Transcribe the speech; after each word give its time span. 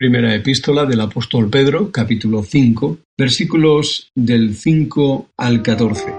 Primera 0.00 0.32
epístola 0.32 0.86
del 0.86 1.00
apóstol 1.00 1.50
Pedro, 1.50 1.90
capítulo 1.90 2.44
5, 2.44 2.98
versículos 3.18 4.12
del 4.14 4.54
5 4.54 5.30
al 5.36 5.60
14. 5.60 6.14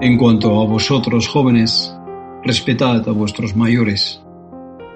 En 0.00 0.16
cuanto 0.16 0.62
a 0.62 0.64
vosotros 0.64 1.28
jóvenes, 1.28 1.94
respetad 2.44 3.06
a 3.06 3.12
vuestros 3.12 3.54
mayores, 3.54 4.22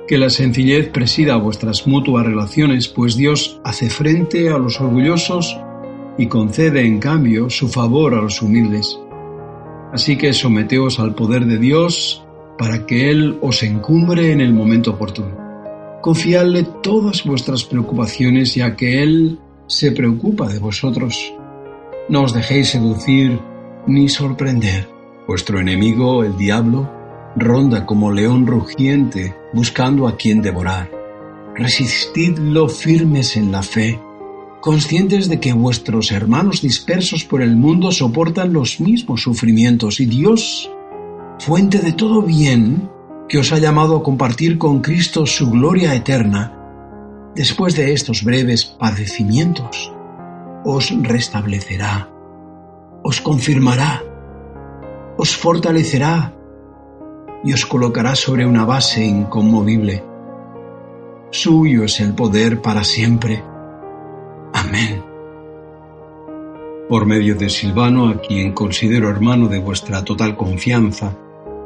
que 0.09 0.17
la 0.17 0.31
sencillez 0.31 0.89
presida 0.89 1.37
vuestras 1.37 1.87
mutuas 1.87 2.25
relaciones, 2.25 2.89
pues 2.89 3.15
Dios 3.15 3.61
hace 3.63 3.91
frente 3.91 4.49
a 4.49 4.57
los 4.57 4.81
orgullosos 4.81 5.55
y 6.17 6.29
concede 6.29 6.81
en 6.81 6.99
cambio 6.99 7.51
su 7.51 7.69
favor 7.69 8.15
a 8.15 8.23
los 8.23 8.41
humildes. 8.41 8.99
Así 9.95 10.17
que 10.17 10.33
someteos 10.33 10.99
al 10.99 11.15
poder 11.15 11.47
de 11.47 11.57
Dios 11.57 12.27
para 12.59 12.85
que 12.85 13.13
Él 13.13 13.39
os 13.41 13.63
encumbre 13.63 14.33
en 14.33 14.41
el 14.41 14.53
momento 14.53 14.91
oportuno. 14.91 15.39
Confiadle 16.03 16.65
todas 16.83 17.23
vuestras 17.23 17.63
preocupaciones 17.63 18.57
ya 18.57 18.75
que 18.75 19.05
Él 19.05 19.39
se 19.69 19.93
preocupa 19.93 20.49
de 20.49 20.59
vosotros. 20.59 21.33
No 22.09 22.25
os 22.25 22.35
dejéis 22.35 22.71
seducir 22.71 23.39
ni 23.87 24.09
sorprender. 24.09 24.89
Vuestro 25.29 25.61
enemigo, 25.61 26.25
el 26.25 26.37
diablo, 26.37 26.91
ronda 27.37 27.87
como 27.87 28.11
león 28.11 28.49
rugiente 28.49 29.37
buscando 29.53 30.09
a 30.09 30.17
quien 30.17 30.43
devorar. 30.43 30.91
Resistidlo 31.55 32.69
firmes 32.69 33.37
en 33.37 33.53
la 33.53 33.63
fe 33.63 34.01
conscientes 34.65 35.29
de 35.29 35.41
que 35.41 35.53
vuestros 35.53 36.11
hermanos 36.11 36.63
dispersos 36.63 37.23
por 37.23 37.43
el 37.43 37.55
mundo 37.55 37.93
soportan 37.93 38.55
los 38.55 38.81
mismos 38.81 39.21
sufrimientos 39.21 40.01
y 40.01 40.07
Dios, 40.07 40.71
fuente 41.39 41.81
de 41.81 41.93
todo 41.93 42.23
bien, 42.23 42.89
que 43.29 43.37
os 43.37 43.53
ha 43.53 43.59
llamado 43.59 43.95
a 43.95 44.03
compartir 44.03 44.57
con 44.57 44.81
Cristo 44.81 45.27
su 45.27 45.51
gloria 45.51 45.95
eterna, 45.95 46.59
después 47.37 47.77
de 47.77 47.93
estos 47.93 48.25
breves 48.25 48.65
padecimientos, 48.65 49.93
os 50.65 50.91
restablecerá, 51.03 52.09
os 53.03 53.21
confirmará, 53.21 54.03
os 55.19 55.37
fortalecerá 55.37 56.35
y 57.45 57.53
os 57.53 57.67
colocará 57.67 58.15
sobre 58.15 58.47
una 58.47 58.65
base 58.65 59.05
inconmovible. 59.05 60.03
Suyo 61.33 61.85
es 61.85 62.01
el 62.01 62.15
poder 62.15 62.63
para 62.63 62.83
siempre 62.83 63.43
Por 66.89 67.07
medio 67.07 67.35
de 67.35 67.49
Silvano, 67.49 68.09
a 68.09 68.21
quien 68.21 68.53
considero 68.53 69.09
hermano 69.09 69.49
de 69.49 69.59
vuestra 69.59 70.05
total 70.05 70.37
confianza, 70.37 71.17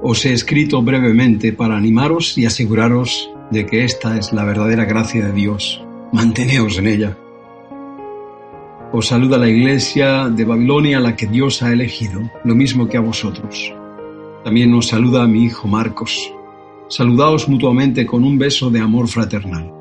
os 0.03 0.25
he 0.25 0.33
escrito 0.33 0.81
brevemente 0.81 1.53
para 1.53 1.77
animaros 1.77 2.39
y 2.39 2.47
aseguraros 2.47 3.31
de 3.50 3.67
que 3.67 3.84
esta 3.84 4.17
es 4.17 4.33
la 4.33 4.45
verdadera 4.45 4.84
gracia 4.84 5.27
de 5.27 5.33
Dios. 5.33 5.83
Manteneos 6.12 6.78
en 6.78 6.87
ella. 6.87 7.19
Os 8.92 9.09
saluda 9.09 9.37
la 9.37 9.48
iglesia 9.48 10.28
de 10.28 10.45
Babilonia 10.45 10.98
a 10.98 11.00
la 11.00 11.17
que 11.17 11.27
Dios 11.27 11.62
ha 11.62 11.72
elegido, 11.72 12.20
lo 12.45 12.55
mismo 12.55 12.89
que 12.89 12.97
a 12.97 13.00
vosotros. 13.00 13.75
También 14.45 14.72
os 14.72 14.87
saluda 14.87 15.27
mi 15.27 15.45
hijo 15.45 15.69
Marcos. 15.69 16.33
Saludaos 16.89 17.48
mutuamente 17.48 18.06
con 18.06 18.25
un 18.25 18.39
beso 18.39 18.70
de 18.70 18.81
amor 18.81 19.09
fraternal. 19.09 19.78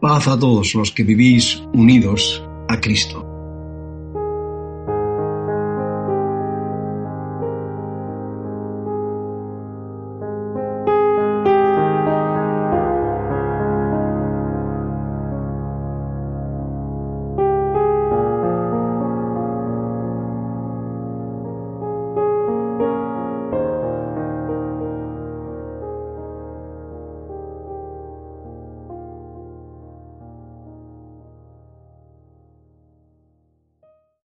Paz 0.00 0.28
a 0.28 0.38
todos 0.38 0.74
los 0.74 0.92
que 0.92 1.02
vivís 1.02 1.60
unidos 1.72 2.44
a 2.68 2.80
Cristo. 2.80 3.27